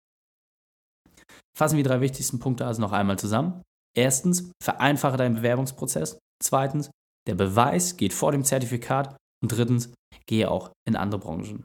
Fassen 1.56 1.76
wir 1.76 1.84
die 1.84 1.88
drei 1.88 2.00
wichtigsten 2.00 2.38
Punkte 2.38 2.66
also 2.66 2.80
noch 2.80 2.92
einmal 2.92 3.18
zusammen. 3.18 3.62
Erstens, 3.96 4.50
vereinfache 4.62 5.16
deinen 5.16 5.36
Bewerbungsprozess. 5.36 6.18
Zweitens, 6.42 6.90
der 7.26 7.34
Beweis 7.34 7.96
geht 7.96 8.12
vor 8.12 8.32
dem 8.32 8.44
Zertifikat. 8.44 9.16
Und 9.42 9.52
drittens, 9.52 9.92
gehe 10.26 10.50
auch 10.50 10.70
in 10.86 10.96
andere 10.96 11.20
Branchen. 11.20 11.64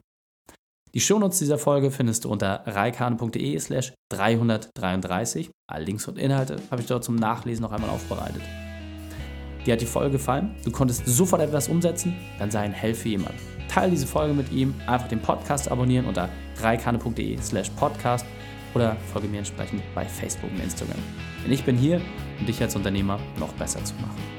Die 0.93 0.99
Shownotes 0.99 1.39
dieser 1.39 1.59
Folge 1.59 1.91
findest 1.91 2.25
du 2.25 2.29
unter 2.29 2.63
reikane.de 2.65 3.59
slash 3.59 3.93
333. 4.11 5.51
Alle 5.69 5.85
Links 5.85 6.07
und 6.07 6.17
Inhalte 6.17 6.61
habe 6.71 6.81
ich 6.81 6.87
dort 6.87 7.03
zum 7.03 7.15
Nachlesen 7.15 7.61
noch 7.61 7.71
einmal 7.71 7.91
aufbereitet. 7.91 8.41
Dir 9.65 9.73
hat 9.73 9.81
die 9.81 9.85
Folge 9.85 10.13
gefallen? 10.13 10.55
Du 10.65 10.71
konntest 10.71 11.05
sofort 11.05 11.41
etwas 11.41 11.67
umsetzen? 11.67 12.15
Dann 12.39 12.49
sei 12.49 12.61
ein 12.61 12.71
Held 12.71 12.97
für 12.97 13.09
jemand. 13.09 13.35
Teile 13.67 13.91
diese 13.91 14.07
Folge 14.07 14.33
mit 14.33 14.51
ihm, 14.51 14.73
einfach 14.87 15.07
den 15.07 15.21
Podcast 15.21 15.69
abonnieren 15.69 16.07
unter 16.07 16.29
reikane.de 16.57 17.37
slash 17.39 17.69
podcast 17.71 18.25
oder 18.73 18.95
folge 19.13 19.27
mir 19.27 19.39
entsprechend 19.39 19.83
bei 19.93 20.05
Facebook 20.05 20.49
und 20.49 20.59
Instagram. 20.59 20.97
Denn 21.43 21.51
ich 21.51 21.63
bin 21.63 21.77
hier, 21.77 22.01
um 22.39 22.45
dich 22.47 22.61
als 22.61 22.75
Unternehmer 22.75 23.19
noch 23.37 23.53
besser 23.53 23.83
zu 23.83 23.93
machen. 23.95 24.38